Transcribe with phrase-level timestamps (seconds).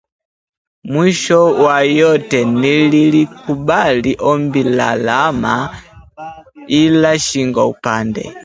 [0.83, 5.81] Mwisho wa yote, nililikubali ombi la Rahma
[6.67, 8.33] ila shingo upande